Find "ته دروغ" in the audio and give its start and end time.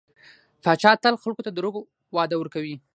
1.45-1.75